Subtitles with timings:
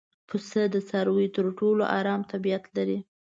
[0.27, 2.97] پسه د څارویو تر ټولو ارام طبیعت لري.